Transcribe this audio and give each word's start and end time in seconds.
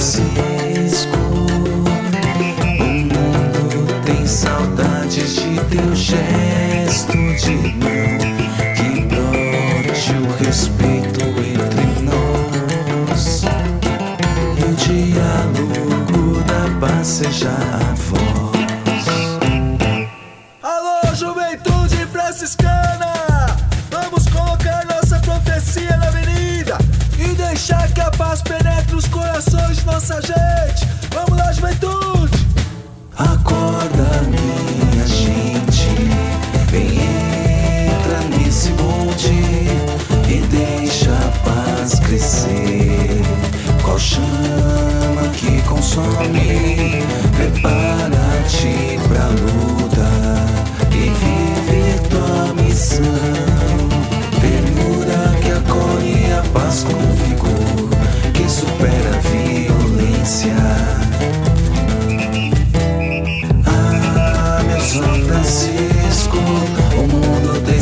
Francisco. 0.00 1.18
O 2.80 2.94
mundo 3.04 4.02
tem 4.06 4.26
saudades 4.26 5.34
de 5.34 5.60
teu 5.66 5.94
gesto 5.94 6.69
a 41.80 41.82
paz 41.82 41.98
crescer. 42.00 43.22
Qual 43.82 43.98
chama 43.98 45.28
que 45.34 45.62
consome? 45.62 47.02
Prepara-te 47.36 48.98
pra 49.08 49.26
luta 49.28 50.08
e 50.92 51.10
vive 51.20 52.08
tua 52.08 52.54
missão. 52.62 53.04
Ternura 54.40 55.40
que 55.42 55.50
acolhe 55.52 56.32
a 56.32 56.42
paz 56.52 56.84
com 56.84 57.00
vigor, 57.24 57.88
que 58.34 58.48
supera 58.48 59.16
a 59.16 59.20
violência. 59.20 60.99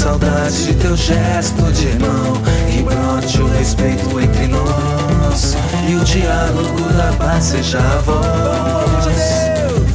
Saudade 0.00 0.64
de 0.64 0.74
teu 0.74 0.96
gesto 0.96 1.62
de 1.72 1.88
irmão. 1.88 2.32
Que 2.70 2.82
brote 2.82 3.42
o 3.42 3.48
respeito 3.48 4.18
entre 4.18 4.46
nós 4.46 5.56
e 5.88 5.94
o 5.94 6.04
diálogo 6.04 6.80
da 6.96 7.12
paz 7.18 7.44
seja 7.44 7.78
a 7.78 7.98
voz. 7.98 9.06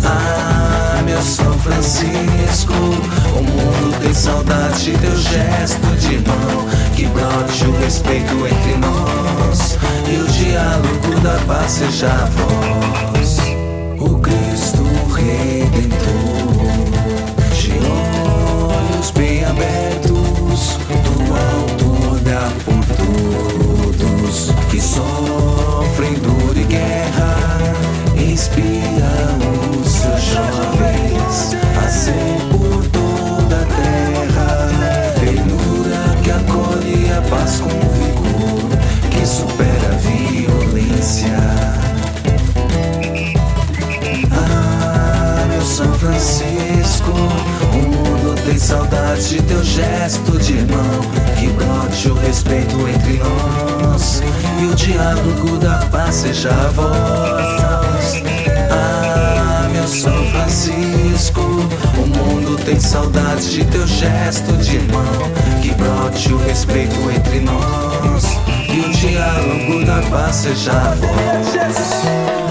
Ah, 0.05 1.01
meu 1.03 1.19
São 1.21 1.51
Francisco, 1.57 2.73
o 2.73 3.41
mundo 3.41 3.99
tem 3.99 4.13
saudade 4.13 4.91
de 4.91 4.97
teu 4.97 5.17
gesto 5.17 5.87
de 5.99 6.13
irmão. 6.13 6.67
Que 6.95 7.07
brote 7.07 7.65
o 7.65 7.71
respeito 7.79 8.33
entre 8.45 8.77
nós 8.77 9.77
e 10.07 10.17
o 10.17 10.27
diálogo 10.27 11.19
da 11.21 11.39
paz 11.47 11.71
seja 11.71 12.07
a 12.07 12.25
voz. 12.25 13.37
O 13.99 14.19
Cristo 14.19 14.83
Redentor, 15.15 16.34
sofrem 26.05 26.13
dor 26.15 26.57
e 26.57 26.63
guerra, 26.63 27.35
inspira 28.15 29.11
os 29.81 29.91
seus 29.91 30.21
jovens 30.21 31.55
a 31.83 31.87
ser 31.89 32.37
por 32.51 32.85
toda 32.87 33.61
a 33.61 33.65
terra, 33.65 35.13
ternura 35.19 36.15
que 36.23 36.31
acolhe 36.31 37.11
a 37.11 37.21
paz 37.29 37.59
com 37.59 37.69
vigor, 37.69 38.69
que 39.09 39.25
supera 39.25 39.89
a 39.89 39.97
violência. 39.97 41.37
Ah, 44.31 45.45
meu 45.49 45.61
São 45.61 45.91
Francisco, 45.93 47.11
o 47.11 47.77
mundo 47.77 48.35
tem 48.45 48.57
saudade 48.57 49.29
de 49.29 49.41
teu 49.41 49.63
gesto 49.63 50.37
de 50.37 50.53
irmão. 50.53 51.01
Que 51.39 51.47
brote 51.47 52.09
o 52.09 52.13
respeito 52.15 52.87
entre 52.87 53.17
nós 53.17 53.74
e 54.59 54.65
o 54.65 54.75
diálogo 54.75 55.57
da 55.57 55.77
paz 55.91 56.15
seja 56.15 56.49
a 56.49 56.67
voz. 56.69 58.23
Ah, 58.71 59.67
meu 59.71 59.87
São 59.87 60.25
Francisco, 60.31 61.41
o 61.41 62.07
mundo 62.07 62.55
tem 62.63 62.79
saudade 62.79 63.49
de 63.49 63.65
teu 63.65 63.85
gesto 63.87 64.53
de 64.57 64.75
irmão. 64.75 65.31
Que 65.61 65.73
brote 65.73 66.33
o 66.33 66.37
respeito 66.37 66.95
entre 67.09 67.39
nós 67.39 68.25
e 68.69 68.79
o 68.79 68.89
diálogo 68.91 69.85
da 69.85 70.01
paz 70.09 70.35
seja 70.35 70.71
a 70.71 70.95
voz. 70.95 72.44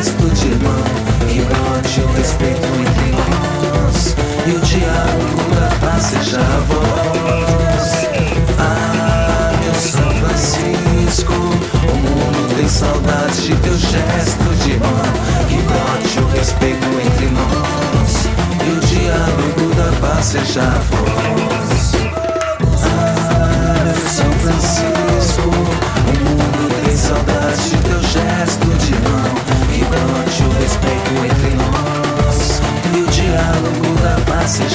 Gesto 0.00 0.30
de 0.30 0.46
irmão. 0.48 0.84
Que 1.28 1.40
brote 1.42 2.00
o 2.00 2.12
respeito 2.14 2.66
entre 2.80 3.10
nós 3.12 4.16
e 4.46 4.50
o 4.52 4.60
diálogo 4.60 5.54
da 5.54 5.86
paz 5.86 6.02
seja 6.04 6.40
a 6.40 6.60
voz. 6.60 8.08
Ah, 8.58 9.52
meu 9.62 9.74
São 9.74 10.10
Francisco, 10.20 11.32
o 11.32 11.96
mundo 11.96 12.56
tem 12.56 12.68
saudade 12.68 13.42
de 13.42 13.56
teu 13.56 13.76
gesto 13.76 14.54
de 14.62 14.70
irmão. 14.70 14.90
Que 15.48 15.56
brote 15.62 16.18
o 16.20 16.38
respeito 16.38 16.86
entre 16.86 17.26
nós 17.26 18.26
e 18.66 18.70
o 18.70 18.80
diálogo 18.80 19.74
da 19.74 20.00
paz 20.00 20.24
seja 20.24 20.62
a 20.62 20.78
voz. 20.78 20.99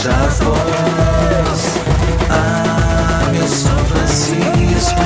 A 0.03 0.27
voz. 0.43 1.79
Ah, 2.29 3.29
meu 3.31 3.47
São 3.47 3.77
Francisco, 3.85 5.01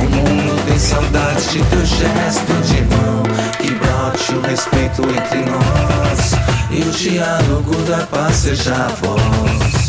o 0.00 0.04
mundo 0.04 0.64
tem 0.66 0.78
saudade 0.78 1.48
de 1.48 1.64
teu 1.64 1.86
gesto 1.86 2.52
de 2.64 2.82
mão. 2.94 3.22
Que 3.58 3.70
brote 3.74 4.34
o 4.34 4.40
respeito 4.42 5.02
entre 5.02 5.44
nós 5.50 6.32
e 6.70 6.82
o 6.82 6.90
diálogo 6.90 7.74
da 7.88 8.06
paz 8.06 8.36
seja 8.36 8.74
a 8.74 8.88
voz. 8.88 9.86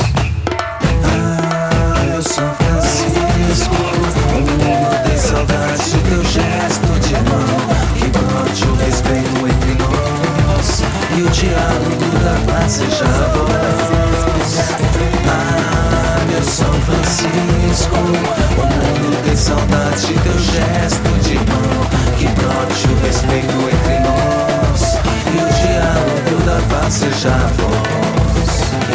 Ah, 1.03 2.03
meu 2.05 2.21
São 2.21 2.49
Francisco, 2.55 3.75
o 3.75 4.39
mundo 4.39 5.03
tem 5.07 5.17
saudade 5.17 5.83
de 5.83 5.97
teu 6.09 6.23
gesto 6.23 6.99
de 7.01 7.13
mão. 7.29 7.55
Que 7.97 8.07
brote 8.09 8.65
o 8.65 8.75
respeito 8.85 9.47
entre 9.47 9.73
nós 9.83 10.81
e 11.17 11.21
o 11.21 11.29
diálogo 11.29 12.05
da 12.23 12.53
paz 12.53 12.71
seja 12.71 13.05
a 13.05 13.27
voz. 13.37 14.04
Ah, 15.27 16.23
meu 16.27 16.43
São 16.43 16.71
Francisco, 16.81 17.95
o 17.95 18.65
mundo 18.65 19.23
tem 19.25 19.35
saudade 19.35 20.05
de 20.05 20.13
teu 20.13 20.39
gesto 20.39 21.09
de 21.23 21.35
mão. 21.35 21.85
Que 22.17 22.27
brote 22.27 22.87
o 22.87 22.95
respeito 23.05 23.55
entre 23.73 23.99
nós 23.99 24.97
e 25.33 25.37
o 25.37 25.47
diálogo 25.61 26.35
da 26.45 26.59
paz. 26.75 27.01
E 27.01 27.05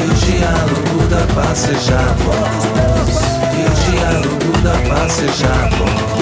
o 0.03 0.15
diálogo 0.15 1.07
da 1.09 1.23
paz. 1.35 1.65
E 3.53 3.63
o 3.67 3.71
diálogo 3.91 4.53
da 4.63 4.75
paz. 4.89 6.20